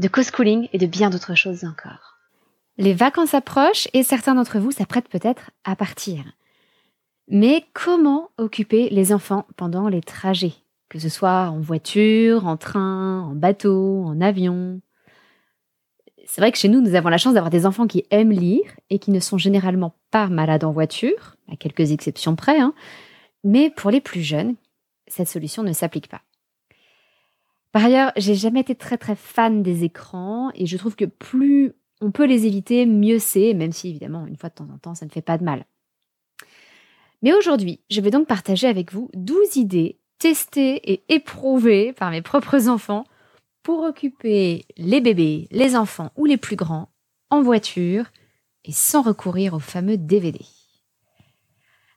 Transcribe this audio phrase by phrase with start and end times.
[0.00, 2.16] de co-schooling et de bien d'autres choses encore.
[2.78, 6.24] Les vacances approchent et certains d'entre vous s'apprêtent peut-être à partir.
[7.28, 10.54] Mais comment occuper les enfants pendant les trajets
[10.88, 14.80] Que ce soit en voiture, en train, en bateau, en avion?
[16.26, 18.72] C'est vrai que chez nous, nous avons la chance d'avoir des enfants qui aiment lire
[18.88, 22.58] et qui ne sont généralement pas malades en voiture, à quelques exceptions près.
[22.58, 22.72] Hein.
[23.44, 24.54] Mais pour les plus jeunes,
[25.06, 26.22] cette solution ne s'applique pas.
[27.72, 31.72] Par ailleurs, j'ai jamais été très très fan des écrans et je trouve que plus
[32.00, 34.94] on peut les éviter, mieux c'est, même si évidemment, une fois de temps en temps,
[34.94, 35.66] ça ne fait pas de mal.
[37.22, 42.22] Mais aujourd'hui, je vais donc partager avec vous 12 idées testées et éprouvées par mes
[42.22, 43.04] propres enfants
[43.62, 46.88] pour occuper les bébés, les enfants ou les plus grands
[47.28, 48.06] en voiture
[48.64, 50.40] et sans recourir aux fameux DVD.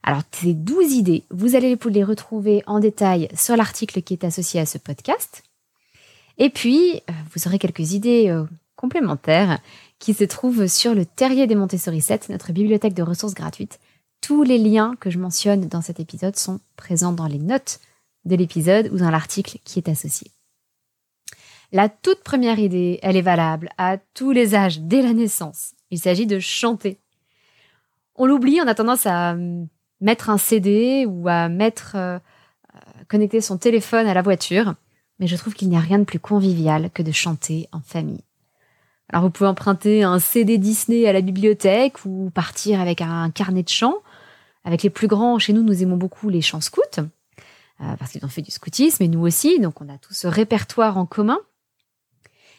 [0.03, 4.59] Alors, ces 12 idées, vous allez les retrouver en détail sur l'article qui est associé
[4.59, 5.43] à ce podcast.
[6.37, 8.45] Et puis, euh, vous aurez quelques idées euh,
[8.75, 9.59] complémentaires
[9.99, 13.79] qui se trouvent sur le Terrier des Montessori 7, notre bibliothèque de ressources gratuites.
[14.21, 17.79] Tous les liens que je mentionne dans cet épisode sont présents dans les notes
[18.25, 20.31] de l'épisode ou dans l'article qui est associé.
[21.71, 25.73] La toute première idée, elle est valable à tous les âges, dès la naissance.
[25.89, 26.99] Il s'agit de chanter.
[28.15, 29.67] On l'oublie, on a tendance à hum,
[29.99, 32.19] mettre un CD ou à mettre euh,
[33.07, 34.75] connecter son téléphone à la voiture
[35.19, 38.23] mais je trouve qu'il n'y a rien de plus convivial que de chanter en famille.
[39.09, 43.63] Alors vous pouvez emprunter un CD Disney à la bibliothèque ou partir avec un carnet
[43.63, 43.97] de chants.
[44.63, 48.25] Avec les plus grands, chez nous, nous aimons beaucoup les chants scouts, euh, parce qu'ils
[48.25, 51.39] ont fait du scoutisme, et nous aussi, donc on a tout ce répertoire en commun.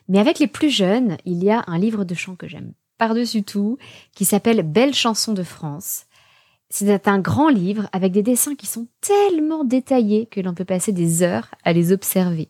[0.09, 3.43] Mais avec les plus jeunes, il y a un livre de chants que j'aime par-dessus
[3.43, 3.79] tout,
[4.15, 6.07] qui s'appelle Belles chansons de France.
[6.71, 10.93] C'est un grand livre avec des dessins qui sont tellement détaillés que l'on peut passer
[10.93, 12.49] des heures à les observer.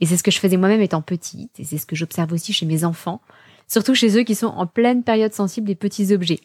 [0.00, 2.52] Et c'est ce que je faisais moi-même étant petite, et c'est ce que j'observe aussi
[2.52, 3.20] chez mes enfants,
[3.68, 6.40] surtout chez eux qui sont en pleine période sensible des petits objets.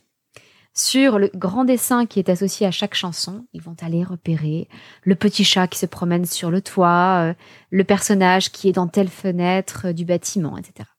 [0.78, 4.68] Sur le grand dessin qui est associé à chaque chanson, ils vont aller repérer
[5.04, 7.34] le petit chat qui se promène sur le toit, euh,
[7.70, 10.90] le personnage qui est dans telle fenêtre euh, du bâtiment, etc.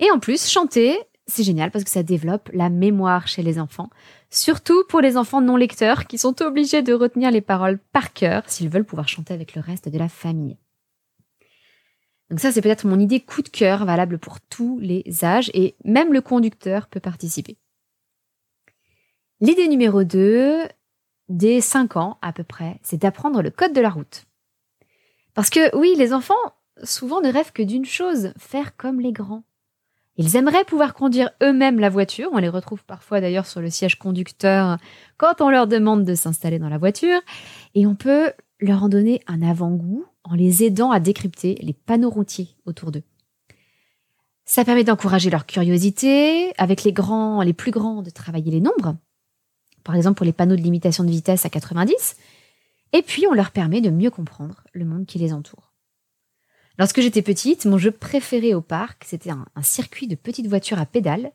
[0.00, 0.98] Et en plus, chanter,
[1.28, 3.88] c'est génial parce que ça développe la mémoire chez les enfants,
[4.30, 8.42] surtout pour les enfants non lecteurs qui sont obligés de retenir les paroles par cœur
[8.46, 10.58] s'ils veulent pouvoir chanter avec le reste de la famille.
[12.30, 15.76] Donc ça, c'est peut-être mon idée coup de cœur valable pour tous les âges et
[15.84, 17.58] même le conducteur peut participer.
[19.40, 20.62] L'idée numéro 2,
[21.28, 24.24] dès 5 ans à peu près, c'est d'apprendre le code de la route.
[25.34, 26.34] Parce que oui, les enfants
[26.82, 29.44] souvent ne rêvent que d'une chose, faire comme les grands.
[30.16, 32.30] Ils aimeraient pouvoir conduire eux-mêmes la voiture.
[32.32, 34.78] On les retrouve parfois d'ailleurs sur le siège conducteur
[35.16, 37.20] quand on leur demande de s'installer dans la voiture.
[37.74, 42.10] Et on peut leur en donner un avant-goût en les aidant à décrypter les panneaux
[42.10, 43.02] routiers autour d'eux.
[44.44, 48.96] Ça permet d'encourager leur curiosité, avec les grands, les plus grands, de travailler les nombres.
[49.84, 52.16] Par exemple, pour les panneaux de limitation de vitesse à 90.
[52.92, 55.72] Et puis, on leur permet de mieux comprendre le monde qui les entoure.
[56.78, 60.86] Lorsque j'étais petite, mon jeu préféré au parc, c'était un, circuit de petites voitures à
[60.86, 61.32] pédales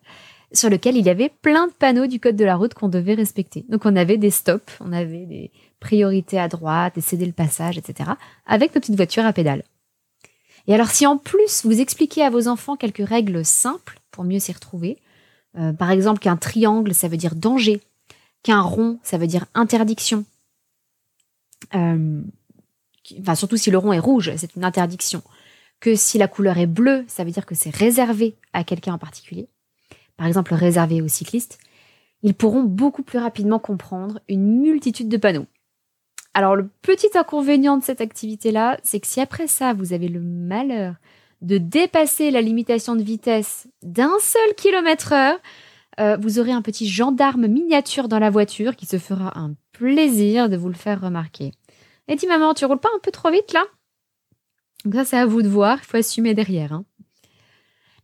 [0.52, 3.14] sur lequel il y avait plein de panneaux du code de la route qu'on devait
[3.14, 3.66] respecter.
[3.70, 7.78] Donc on avait des stops, on avait des priorités à droite, des céder le passage,
[7.78, 8.12] etc.
[8.46, 9.64] avec nos petites voitures à pédales.
[10.68, 14.40] Et alors si en plus vous expliquez à vos enfants quelques règles simples pour mieux
[14.40, 14.98] s'y retrouver,
[15.58, 17.82] euh, par exemple qu'un triangle ça veut dire danger,
[18.44, 20.26] qu'un rond ça veut dire interdiction,
[21.76, 22.22] euh,
[23.20, 25.22] enfin surtout si le rond est rouge, c'est une interdiction.
[25.80, 28.98] Que si la couleur est bleue, ça veut dire que c'est réservé à quelqu'un en
[28.98, 29.48] particulier.
[30.20, 31.60] Par exemple, réservé aux cyclistes.
[32.24, 35.46] Ils pourront beaucoup plus rapidement comprendre une multitude de panneaux.
[36.34, 40.20] Alors le petit inconvénient de cette activité-là, c'est que si après ça, vous avez le
[40.20, 40.96] malheur
[41.42, 45.40] de dépasser la limitation de vitesse d'un seul kilomètre heure,
[46.02, 50.50] euh, vous aurez un petit gendarme miniature dans la voiture qui se fera un plaisir
[50.50, 51.54] de vous le faire remarquer.
[52.10, 53.64] Et dis maman, tu roules pas un peu trop vite là?
[54.84, 56.74] Donc ça c'est à vous de voir, il faut assumer derrière.
[56.74, 56.84] Hein.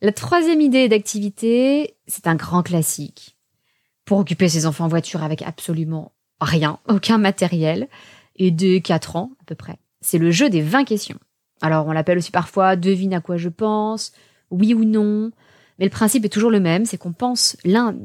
[0.01, 3.37] La troisième idée d'activité, c'est un grand classique.
[4.05, 6.11] Pour occuper ses enfants en voiture avec absolument
[6.41, 7.87] rien, aucun matériel,
[8.35, 9.77] et de 4 ans à peu près.
[10.01, 11.19] C'est le jeu des 20 questions.
[11.61, 14.11] Alors on l'appelle aussi parfois devine à quoi je pense,
[14.51, 15.31] oui ou non.
[15.79, 17.95] Mais le principe est toujours le même, c'est qu'on pense, l'un,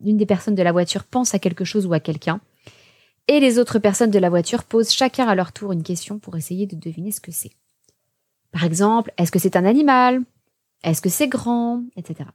[0.00, 2.40] l'une des personnes de la voiture pense à quelque chose ou à quelqu'un,
[3.28, 6.36] et les autres personnes de la voiture posent chacun à leur tour une question pour
[6.36, 7.52] essayer de deviner ce que c'est.
[8.52, 10.22] Par exemple, est-ce que c'est un animal?
[10.82, 12.28] Est-ce que c'est grand Etc.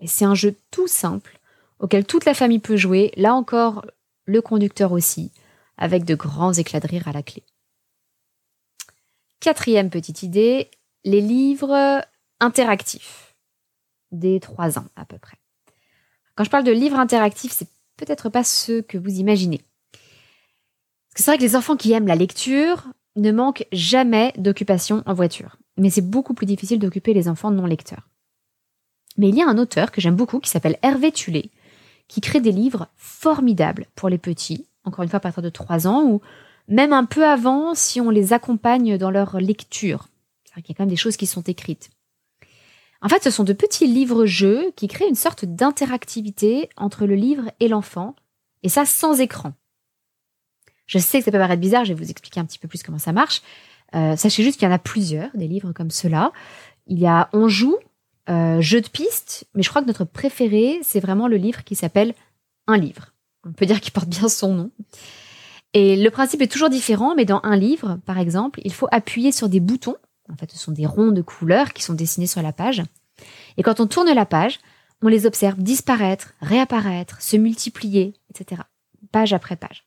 [0.00, 1.38] Et c'est un jeu tout simple
[1.78, 3.84] auquel toute la famille peut jouer, là encore
[4.24, 5.32] le conducteur aussi,
[5.76, 7.42] avec de grands éclats de rire à la clé.
[9.40, 10.70] Quatrième petite idée,
[11.04, 12.04] les livres
[12.38, 13.34] interactifs,
[14.12, 15.38] des trois ans à peu près.
[16.36, 19.60] Quand je parle de livres interactifs, c'est peut-être pas ceux que vous imaginez.
[19.92, 25.02] Parce que c'est vrai que les enfants qui aiment la lecture ne manquent jamais d'occupation
[25.04, 25.56] en voiture.
[25.76, 28.08] Mais c'est beaucoup plus difficile d'occuper les enfants non lecteurs.
[29.16, 31.50] Mais il y a un auteur que j'aime beaucoup qui s'appelle Hervé Tulé,
[32.08, 35.86] qui crée des livres formidables pour les petits, encore une fois à partir de 3
[35.86, 36.20] ans, ou
[36.68, 40.08] même un peu avant si on les accompagne dans leur lecture.
[40.54, 41.90] Qu'il y a quand même des choses qui sont écrites.
[43.00, 47.50] En fait, ce sont de petits livres-jeux qui créent une sorte d'interactivité entre le livre
[47.58, 48.14] et l'enfant,
[48.62, 49.54] et ça sans écran.
[50.86, 52.82] Je sais que ça peut paraître bizarre, je vais vous expliquer un petit peu plus
[52.82, 53.42] comment ça marche.
[53.94, 56.32] Euh, sachez juste qu'il y en a plusieurs, des livres comme cela.
[56.86, 57.76] Il y a On joue,
[58.28, 61.74] euh, Jeu de piste, mais je crois que notre préféré, c'est vraiment le livre qui
[61.74, 62.14] s'appelle
[62.66, 63.12] Un livre.
[63.46, 64.70] On peut dire qu'il porte bien son nom.
[65.74, 69.32] Et le principe est toujours différent, mais dans un livre, par exemple, il faut appuyer
[69.32, 69.96] sur des boutons.
[70.30, 72.82] En fait, ce sont des ronds de couleurs qui sont dessinés sur la page.
[73.56, 74.60] Et quand on tourne la page,
[75.02, 78.62] on les observe disparaître, réapparaître, se multiplier, etc.
[79.10, 79.84] Page après page.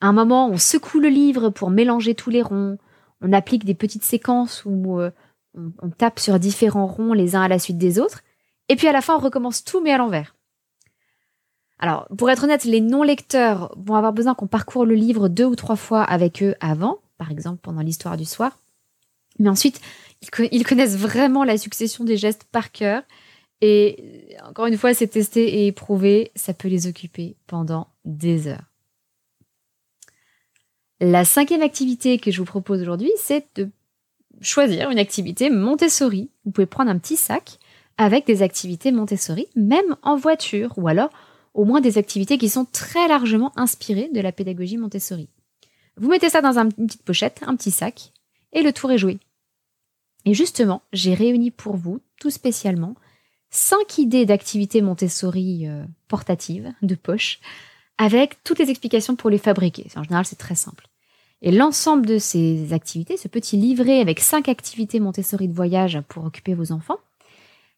[0.00, 2.78] À un moment, on secoue le livre pour mélanger tous les ronds.
[3.22, 5.10] On applique des petites séquences où euh,
[5.54, 8.22] on, tape sur différents ronds les uns à la suite des autres,
[8.68, 10.34] et puis à la fin on recommence tout mais à l'envers.
[11.78, 15.56] Alors, pour être honnête, les non-lecteurs vont avoir besoin qu'on parcourt le livre deux ou
[15.56, 18.56] trois fois avec eux avant, par exemple pendant l'histoire du soir.
[19.38, 19.80] Mais ensuite,
[20.52, 23.02] ils, connaissent vraiment la succession des gestes par cœur.
[23.60, 28.71] Et encore une fois, c'est testé et éprouvé, ça peut les occuper pendant des heures.
[31.04, 33.68] La cinquième activité que je vous propose aujourd'hui, c'est de
[34.40, 36.30] choisir une activité Montessori.
[36.44, 37.58] Vous pouvez prendre un petit sac
[37.98, 41.10] avec des activités Montessori, même en voiture, ou alors
[41.54, 45.28] au moins des activités qui sont très largement inspirées de la pédagogie Montessori.
[45.96, 48.12] Vous mettez ça dans une petite pochette, un petit sac,
[48.52, 49.18] et le tour est joué.
[50.24, 52.94] Et justement, j'ai réuni pour vous, tout spécialement,
[53.50, 57.40] cinq idées d'activités Montessori euh, portatives, de poche,
[57.98, 59.88] avec toutes les explications pour les fabriquer.
[59.96, 60.86] En général, c'est très simple.
[61.42, 66.24] Et l'ensemble de ces activités, ce petit livret avec cinq activités Montessori de voyage pour
[66.24, 66.98] occuper vos enfants,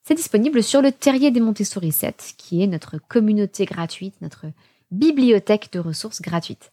[0.03, 4.45] c'est disponible sur le Terrier des Montessori 7, qui est notre communauté gratuite, notre
[4.91, 6.71] bibliothèque de ressources gratuites.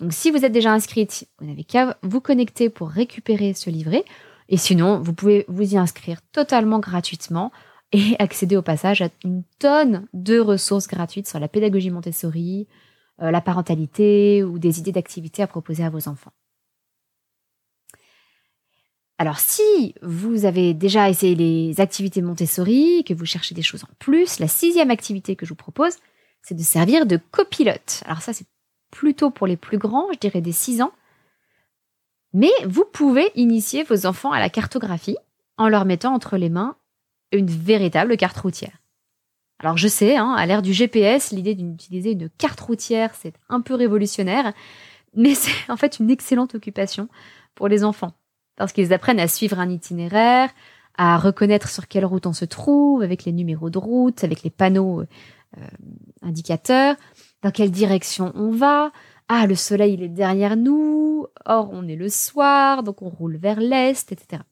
[0.00, 4.04] Donc si vous êtes déjà inscrite, vous n'avez qu'à vous connecter pour récupérer ce livret.
[4.48, 7.52] Et sinon, vous pouvez vous y inscrire totalement gratuitement
[7.92, 12.66] et accéder au passage à une tonne de ressources gratuites sur la pédagogie Montessori,
[13.30, 16.32] la parentalité ou des idées d'activités à proposer à vos enfants.
[19.18, 23.94] Alors si vous avez déjà essayé les activités Montessori, que vous cherchez des choses en
[24.00, 25.94] plus, la sixième activité que je vous propose,
[26.42, 28.02] c'est de servir de copilote.
[28.04, 28.46] Alors ça, c'est
[28.90, 30.92] plutôt pour les plus grands, je dirais des 6 ans.
[32.32, 35.16] Mais vous pouvez initier vos enfants à la cartographie
[35.56, 36.76] en leur mettant entre les mains
[37.30, 38.81] une véritable carte routière.
[39.62, 43.60] Alors je sais, hein, à l'ère du GPS, l'idée d'utiliser une carte routière, c'est un
[43.60, 44.52] peu révolutionnaire,
[45.14, 47.08] mais c'est en fait une excellente occupation
[47.54, 48.12] pour les enfants,
[48.56, 50.50] parce qu'ils apprennent à suivre un itinéraire,
[50.98, 54.50] à reconnaître sur quelle route on se trouve, avec les numéros de route, avec les
[54.50, 55.60] panneaux euh,
[56.22, 56.96] indicateurs,
[57.42, 58.90] dans quelle direction on va.
[59.28, 63.36] Ah, le soleil il est derrière nous, or on est le soir, donc on roule
[63.36, 64.42] vers l'est, etc.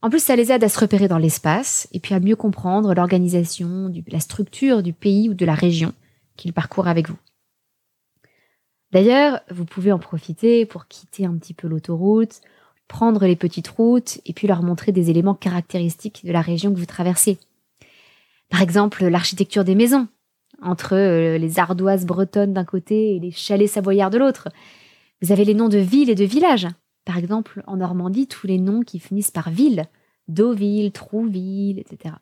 [0.00, 2.94] En plus, ça les aide à se repérer dans l'espace et puis à mieux comprendre
[2.94, 5.92] l'organisation, la structure du pays ou de la région
[6.36, 7.18] qu'ils parcourent avec vous.
[8.92, 12.40] D'ailleurs, vous pouvez en profiter pour quitter un petit peu l'autoroute,
[12.86, 16.78] prendre les petites routes et puis leur montrer des éléments caractéristiques de la région que
[16.78, 17.38] vous traversez.
[18.48, 20.08] Par exemple, l'architecture des maisons,
[20.62, 24.48] entre euh, les ardoises bretonnes d'un côté et les chalets savoyards de l'autre.
[25.20, 26.68] Vous avez les noms de villes et de villages,
[27.08, 29.86] par exemple, en Normandie, tous les noms qui finissent par ville,
[30.28, 32.16] Deauville, Trouville, etc.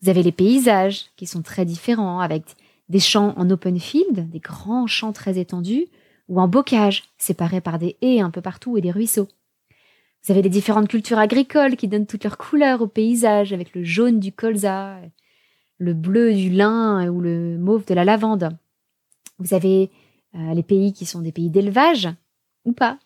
[0.00, 2.44] Vous avez les paysages qui sont très différents, avec
[2.88, 5.88] des champs en open field, des grands champs très étendus,
[6.28, 9.26] ou en bocage, séparés par des haies un peu partout et des ruisseaux.
[10.22, 13.82] Vous avez les différentes cultures agricoles qui donnent toutes leurs couleurs au paysage, avec le
[13.82, 15.00] jaune du colza,
[15.78, 18.56] le bleu du lin ou le mauve de la lavande.
[19.40, 19.90] Vous avez
[20.36, 22.08] euh, les pays qui sont des pays d'élevage,
[22.64, 23.00] ou pas,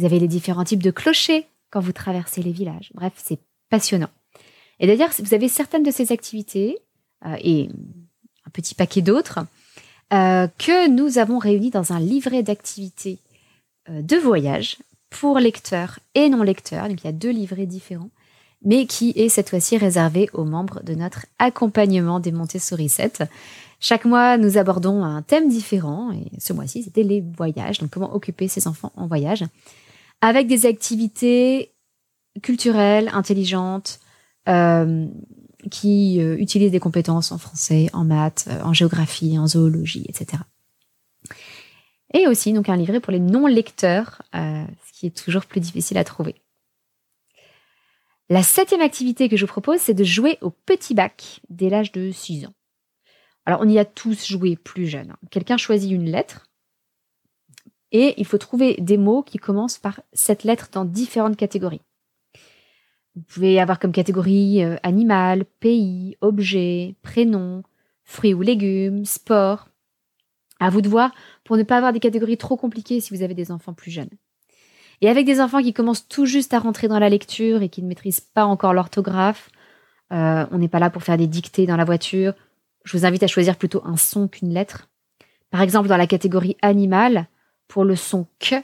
[0.00, 2.90] vous avez les différents types de clochers quand vous traversez les villages.
[2.94, 3.38] Bref, c'est
[3.68, 4.08] passionnant.
[4.80, 6.78] Et d'ailleurs, vous avez certaines de ces activités
[7.26, 7.68] euh, et
[8.46, 9.40] un petit paquet d'autres
[10.12, 13.18] euh, que nous avons réunis dans un livret d'activités
[13.90, 14.78] euh, de voyage
[15.10, 16.88] pour lecteurs et non lecteurs.
[16.88, 18.10] Donc il y a deux livrets différents,
[18.64, 23.24] mais qui est cette fois-ci réservé aux membres de notre accompagnement des Montessori 7.
[23.80, 27.78] Chaque mois, nous abordons un thème différent et ce mois-ci, c'était les voyages.
[27.78, 29.44] Donc comment occuper ses enfants en voyage?
[30.20, 31.72] Avec des activités
[32.42, 34.00] culturelles, intelligentes,
[34.48, 35.06] euh,
[35.70, 40.42] qui euh, utilisent des compétences en français, en maths, euh, en géographie, en zoologie, etc.
[42.14, 46.04] Et aussi donc un livret pour les non-lecteurs, ce qui est toujours plus difficile à
[46.04, 46.34] trouver.
[48.30, 51.92] La septième activité que je vous propose, c'est de jouer au petit bac dès l'âge
[51.92, 52.54] de 6 ans.
[53.44, 55.14] Alors, on y a tous joué plus jeune.
[55.30, 56.46] Quelqu'un choisit une lettre
[57.92, 61.82] et il faut trouver des mots qui commencent par cette lettre dans différentes catégories.
[63.16, 67.62] Vous pouvez avoir comme catégorie euh, animal, pays, objet, prénom,
[68.04, 69.68] fruits ou légumes, sport.
[70.60, 71.12] À vous de voir
[71.44, 74.10] pour ne pas avoir des catégories trop compliquées si vous avez des enfants plus jeunes.
[75.00, 77.82] Et avec des enfants qui commencent tout juste à rentrer dans la lecture et qui
[77.82, 79.50] ne maîtrisent pas encore l'orthographe,
[80.12, 82.34] euh, on n'est pas là pour faire des dictées dans la voiture.
[82.84, 84.88] Je vous invite à choisir plutôt un son qu'une lettre.
[85.50, 87.28] Par exemple, dans la catégorie animal,
[87.70, 88.56] pour le son que,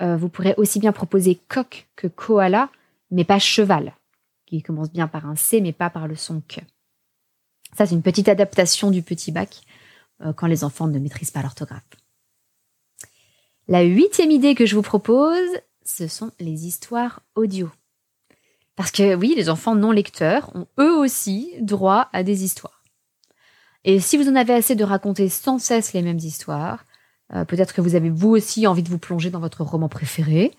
[0.00, 2.70] euh, vous pourrez aussi bien proposer coq que koala,
[3.10, 3.94] mais pas cheval,
[4.46, 6.60] qui commence bien par un C, mais pas par le son que.
[7.76, 9.60] Ça, c'est une petite adaptation du petit bac
[10.22, 11.84] euh, quand les enfants ne maîtrisent pas l'orthographe.
[13.68, 15.50] La huitième idée que je vous propose,
[15.84, 17.70] ce sont les histoires audio.
[18.74, 22.82] Parce que oui, les enfants non lecteurs ont eux aussi droit à des histoires.
[23.84, 26.84] Et si vous en avez assez de raconter sans cesse les mêmes histoires,
[27.34, 30.52] euh, peut-être que vous avez vous aussi envie de vous plonger dans votre roman préféré,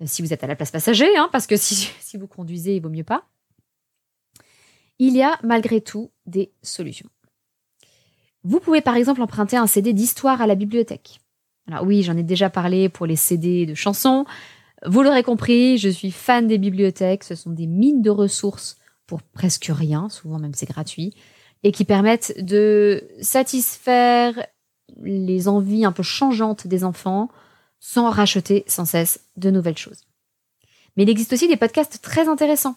[0.00, 2.76] euh, si vous êtes à la place passager, hein, parce que si, si vous conduisez,
[2.76, 3.24] il vaut mieux pas.
[4.98, 7.08] Il y a malgré tout des solutions.
[8.44, 11.20] Vous pouvez par exemple emprunter un CD d'histoire à la bibliothèque.
[11.68, 14.24] Alors oui, j'en ai déjà parlé pour les CD de chansons.
[14.86, 17.24] Vous l'aurez compris, je suis fan des bibliothèques.
[17.24, 21.14] Ce sont des mines de ressources pour presque rien, souvent même c'est gratuit,
[21.62, 24.46] et qui permettent de satisfaire
[25.02, 27.28] les envies un peu changeantes des enfants
[27.80, 30.04] sans racheter sans cesse de nouvelles choses.
[30.96, 32.76] Mais il existe aussi des podcasts très intéressants.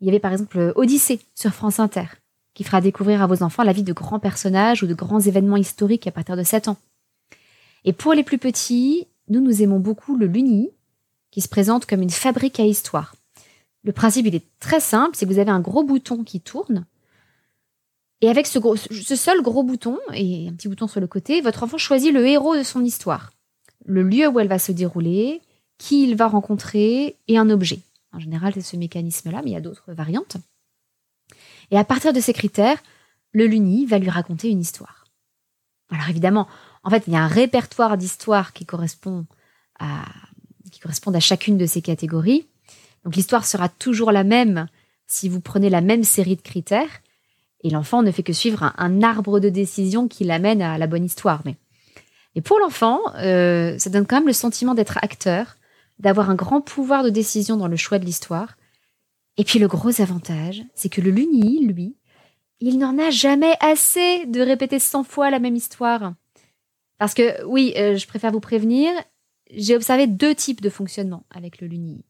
[0.00, 2.06] Il y avait par exemple Odyssée sur France Inter,
[2.54, 5.56] qui fera découvrir à vos enfants la vie de grands personnages ou de grands événements
[5.56, 6.78] historiques à partir de 7 ans.
[7.84, 10.70] Et pour les plus petits, nous nous aimons beaucoup le Luni,
[11.30, 13.14] qui se présente comme une fabrique à histoire.
[13.82, 16.86] Le principe, il est très simple, c'est que vous avez un gros bouton qui tourne,
[18.20, 18.60] et avec ce,
[19.16, 22.56] seul gros bouton et un petit bouton sur le côté, votre enfant choisit le héros
[22.56, 23.30] de son histoire,
[23.84, 25.42] le lieu où elle va se dérouler,
[25.78, 27.80] qui il va rencontrer et un objet.
[28.12, 30.36] En général, c'est ce mécanisme-là, mais il y a d'autres variantes.
[31.70, 32.82] Et à partir de ces critères,
[33.32, 35.04] le Luni va lui raconter une histoire.
[35.90, 36.46] Alors évidemment,
[36.84, 39.26] en fait, il y a un répertoire d'histoires qui correspond
[40.70, 42.46] qui correspondent à chacune de ces catégories.
[43.04, 44.68] Donc l'histoire sera toujours la même
[45.06, 47.02] si vous prenez la même série de critères,
[47.64, 51.04] et l'enfant ne fait que suivre un, arbre de décision qui l'amène à la bonne
[51.04, 51.42] histoire.
[51.46, 51.56] Mais,
[52.42, 55.56] pour l'enfant, euh, ça donne quand même le sentiment d'être acteur,
[55.98, 58.56] d'avoir un grand pouvoir de décision dans le choix de l'histoire.
[59.38, 61.96] Et puis le gros avantage, c'est que le Luni, lui,
[62.60, 66.12] il n'en a jamais assez de répéter 100 fois la même histoire.
[66.98, 68.92] Parce que oui, euh, je préfère vous prévenir,
[69.50, 72.04] j'ai observé deux types de fonctionnement avec le Luni.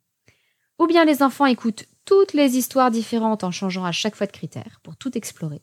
[0.80, 4.32] Ou bien les enfants écoutent toutes les histoires différentes en changeant à chaque fois de
[4.32, 5.62] critères pour tout explorer.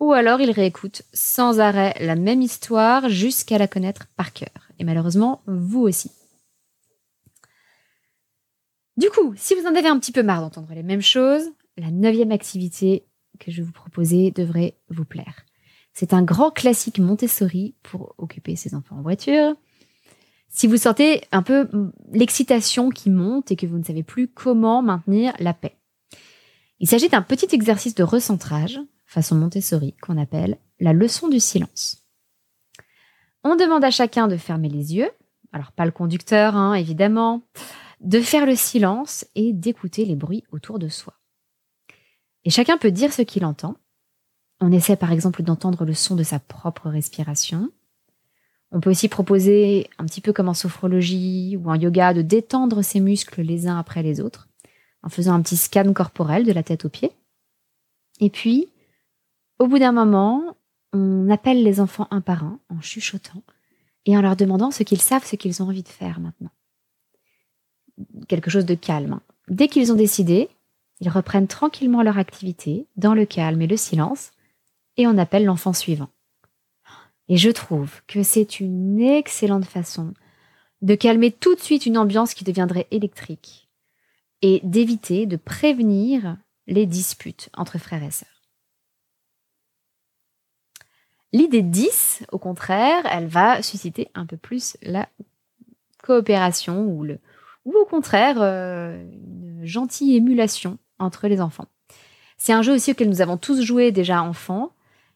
[0.00, 4.70] Ou alors ils réécoutent sans arrêt la même histoire jusqu'à la connaître par cœur.
[4.78, 6.10] Et malheureusement, vous aussi.
[8.96, 11.90] Du coup, si vous en avez un petit peu marre d'entendre les mêmes choses, la
[11.90, 13.06] neuvième activité
[13.40, 15.44] que je vais vous proposer devrait vous plaire.
[15.92, 19.54] C'est un grand classique Montessori pour occuper ses enfants en voiture.
[20.54, 21.68] Si vous sentez un peu
[22.12, 25.76] l'excitation qui monte et que vous ne savez plus comment maintenir la paix.
[26.78, 32.06] Il s'agit d'un petit exercice de recentrage, façon Montessori, qu'on appelle la leçon du silence.
[33.42, 35.10] On demande à chacun de fermer les yeux,
[35.52, 37.42] alors pas le conducteur, hein, évidemment,
[38.00, 41.14] de faire le silence et d'écouter les bruits autour de soi.
[42.44, 43.74] Et chacun peut dire ce qu'il entend.
[44.60, 47.72] On essaie par exemple d'entendre le son de sa propre respiration,
[48.74, 52.82] on peut aussi proposer, un petit peu comme en sophrologie ou en yoga, de détendre
[52.82, 54.48] ses muscles les uns après les autres,
[55.04, 57.12] en faisant un petit scan corporel de la tête aux pieds.
[58.18, 58.68] Et puis,
[59.60, 60.56] au bout d'un moment,
[60.92, 63.44] on appelle les enfants un par un, en chuchotant,
[64.06, 66.50] et en leur demandant ce qu'ils savent, ce qu'ils ont envie de faire maintenant.
[68.26, 69.20] Quelque chose de calme.
[69.46, 70.48] Dès qu'ils ont décidé,
[71.00, 74.30] Ils reprennent tranquillement leur activité, dans le calme et le silence,
[74.96, 76.08] et on appelle l'enfant suivant.
[77.28, 80.14] Et je trouve que c'est une excellente façon
[80.82, 83.68] de calmer tout de suite une ambiance qui deviendrait électrique
[84.42, 88.28] et d'éviter de prévenir les disputes entre frères et sœurs.
[91.32, 95.08] L'idée 10, au contraire, elle va susciter un peu plus la
[96.02, 97.06] coopération ou,
[97.64, 101.66] ou au contraire euh, une gentille émulation entre les enfants.
[102.36, 104.74] C'est un jeu aussi auquel nous avons tous joué déjà enfants.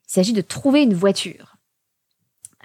[0.08, 1.57] Il s'agit de trouver une voiture.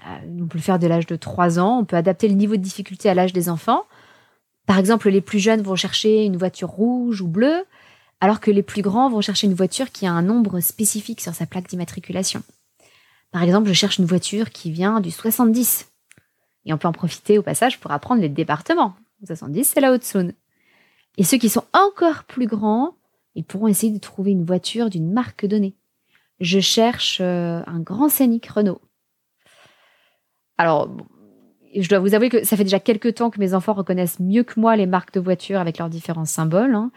[0.06, 2.56] Euh, on peut le faire dès l'âge de 3 ans, on peut adapter le niveau
[2.56, 3.84] de difficulté à l'âge des enfants.
[4.66, 7.66] Par exemple, les plus jeunes vont chercher une voiture rouge ou bleue,
[8.22, 11.34] alors que les plus grands vont chercher une voiture qui a un nombre spécifique sur
[11.34, 12.42] sa plaque d'immatriculation.
[13.32, 15.90] Par exemple, je cherche une voiture qui vient du 70.
[16.66, 18.96] Et on peut en profiter au passage pour apprendre les départements.
[19.26, 20.34] 70, c'est la Haute-Saône.
[21.18, 22.96] Et ceux qui sont encore plus grands,
[23.36, 25.76] ils pourront essayer de trouver une voiture d'une marque donnée.
[26.40, 28.82] Je cherche euh, un grand scénic Renault.
[30.58, 30.90] Alors,
[31.76, 34.44] je dois vous avouer que ça fait déjà quelques temps que mes enfants reconnaissent mieux
[34.44, 36.76] que moi les marques de voitures avec leurs différents symboles.
[36.76, 36.92] Hein.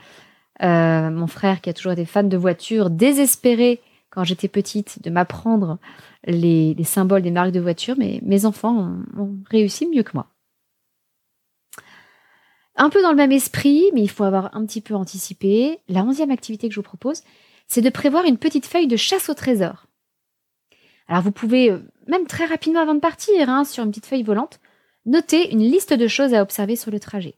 [0.62, 5.10] Euh, mon frère, qui a toujours été fan de voitures, désespéré quand j'étais petite de
[5.10, 5.78] m'apprendre
[6.26, 10.28] les, symboles des marques de voitures, mais mes enfants ont, réussi mieux que moi.
[12.76, 16.02] Un peu dans le même esprit, mais il faut avoir un petit peu anticipé, la
[16.02, 17.22] onzième activité que je vous propose,
[17.68, 19.86] c'est de prévoir une petite feuille de chasse au trésor.
[21.08, 24.22] Alors vous pouvez, euh, même très rapidement avant de partir, hein, sur une petite feuille
[24.22, 24.60] volante,
[25.04, 27.34] noter une liste de choses à observer sur le trajet.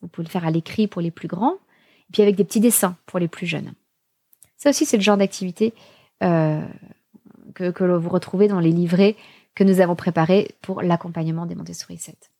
[0.00, 2.60] Vous pouvez le faire à l'écrit pour les plus grands, et puis avec des petits
[2.60, 3.72] dessins pour les plus jeunes.
[4.56, 5.72] Ça aussi, c'est le genre d'activité
[6.22, 6.60] euh,
[7.54, 9.16] que, que vous retrouvez dans les livrets
[9.54, 12.30] que nous avons préparés pour l'accompagnement des Montessori 7.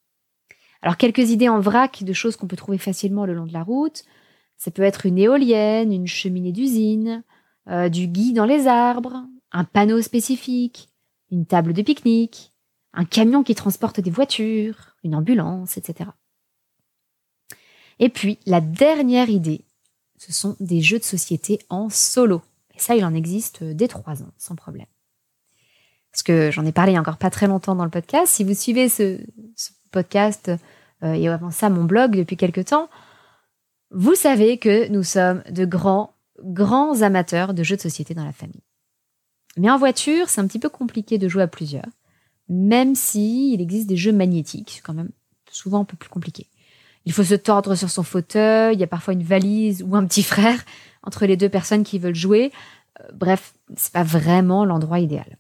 [0.83, 3.63] Alors, quelques idées en vrac de choses qu'on peut trouver facilement le long de la
[3.63, 4.05] route.
[4.57, 7.23] Ça peut être une éolienne, une cheminée d'usine,
[7.69, 10.89] euh, du gui dans les arbres, un panneau spécifique,
[11.31, 12.53] une table de pique-nique,
[12.95, 16.11] un camion qui transporte des voitures, une ambulance, etc.
[17.99, 19.65] Et puis, la dernière idée,
[20.19, 22.43] ce sont des jeux de société en solo.
[22.75, 24.87] Et ça, il en existe dès trois ans, sans problème.
[26.11, 28.33] Parce que j'en ai parlé encore pas très longtemps dans le podcast.
[28.33, 29.19] Si vous suivez ce,
[29.91, 30.51] podcast
[31.03, 32.89] euh, et avant ça mon blog depuis quelques temps,
[33.91, 38.33] vous savez que nous sommes de grands, grands amateurs de jeux de société dans la
[38.33, 38.63] famille.
[39.57, 41.87] Mais en voiture, c'est un petit peu compliqué de jouer à plusieurs,
[42.49, 45.11] même si il existe des jeux magnétiques, c'est quand même
[45.51, 46.47] souvent un peu plus compliqué.
[47.05, 50.07] Il faut se tordre sur son fauteuil, il y a parfois une valise ou un
[50.07, 50.65] petit frère
[51.03, 52.53] entre les deux personnes qui veulent jouer.
[53.01, 55.39] Euh, bref, c'est pas vraiment l'endroit idéal.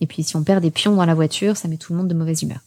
[0.00, 2.08] Et puis si on perd des pions dans la voiture, ça met tout le monde
[2.08, 2.60] de mauvaise humeur.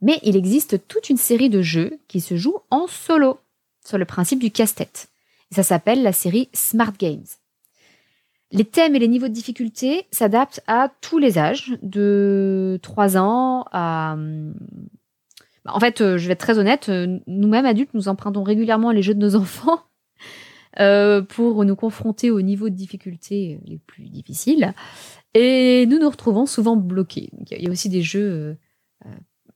[0.00, 3.40] Mais il existe toute une série de jeux qui se jouent en solo,
[3.84, 5.08] sur le principe du casse-tête.
[5.50, 7.24] ça s'appelle la série Smart Games.
[8.50, 13.66] Les thèmes et les niveaux de difficulté s'adaptent à tous les âges, de 3 ans
[13.72, 14.16] à...
[15.64, 18.90] Bah, en fait, euh, je vais être très honnête, euh, nous-mêmes adultes, nous empruntons régulièrement
[18.90, 19.80] les jeux de nos enfants
[20.80, 24.72] euh, pour nous confronter aux niveaux de difficulté les plus difficiles.
[25.34, 27.30] Et nous nous retrouvons souvent bloqués.
[27.50, 28.56] il y a aussi des jeux,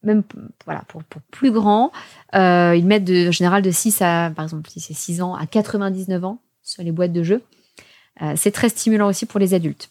[0.03, 0.23] même
[0.67, 1.93] voilà, pour, plus grands.
[2.35, 5.47] ils mettent de, en général de 6 à, par exemple, si c'est 6 ans, à
[5.47, 7.43] 99 ans sur les boîtes de jeux.
[8.21, 9.91] Euh, c'est très stimulant aussi pour les adultes.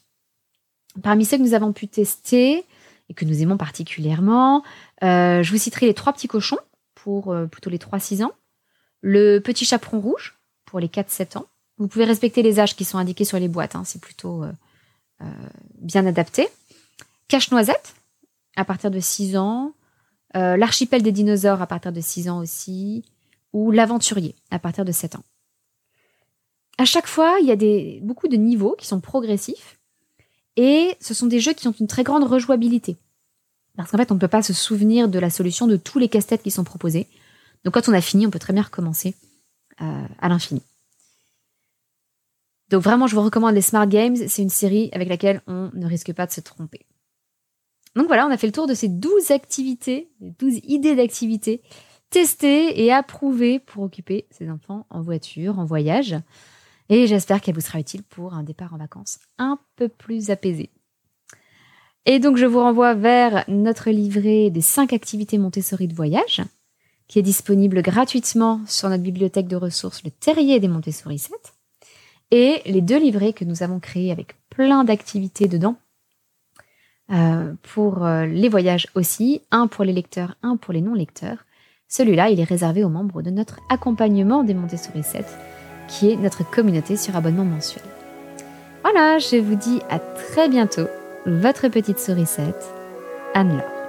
[1.01, 2.65] Parmi ceux que nous avons pu tester
[3.09, 4.63] et que nous aimons particulièrement,
[5.03, 6.59] euh, je vous citerai les trois petits cochons
[6.93, 8.31] pour euh, plutôt les 3-6 ans,
[9.01, 11.45] le petit chaperon rouge pour les 4-7 ans.
[11.77, 14.43] Vous pouvez respecter les âges qui sont indiqués sur les boîtes, hein, c'est plutôt
[15.79, 16.47] bien adapté.
[17.27, 17.95] Cache-noisette
[18.55, 19.73] à partir de 6 ans,
[20.35, 23.03] l'archipel des dinosaures à partir de 6 ans aussi,
[23.51, 25.23] ou l'aventurier à partir de 7 ans
[26.77, 29.79] à chaque fois, il y a beaucoup de niveaux qui sont progressifs.
[30.57, 32.97] Et ce sont des jeux qui ont une très grande rejouabilité.
[33.77, 36.09] Parce qu'en fait, on ne peut pas se souvenir de la solution de tous les
[36.09, 37.07] casse-têtes qui sont proposés.
[37.63, 39.15] Donc quand on a fini, on peut très bien recommencer
[39.81, 40.61] euh, à l'infini.
[42.69, 44.15] Donc vraiment, je vous recommande les Smart Games.
[44.27, 46.85] C'est une série avec laquelle on ne risque pas de se tromper.
[47.95, 51.61] Donc voilà, on a fait le tour de ces 12 activités, 12 idées d'activités
[52.09, 56.15] testées et approuvées pour occuper ses enfants en voiture, en voyage
[56.89, 60.69] et j'espère qu'elle vous sera utile pour un départ en vacances un peu plus apaisé.
[62.05, 66.41] Et donc je vous renvoie vers notre livret des 5 activités Montessori de voyage,
[67.07, 71.33] qui est disponible gratuitement sur notre bibliothèque de ressources Le Terrier des Montessori 7,
[72.31, 75.75] et les deux livrets que nous avons créés avec plein d'activités dedans,
[77.11, 81.45] euh, pour euh, les voyages aussi, un pour les lecteurs, un pour les non-lecteurs.
[81.89, 85.25] Celui-là, il est réservé aux membres de notre accompagnement des Montessori 7
[85.91, 87.83] qui est notre communauté sur abonnement mensuel.
[88.83, 90.87] Voilà, je vous dis à très bientôt,
[91.25, 92.65] votre petite sourisette,
[93.35, 93.80] Anne-Laure.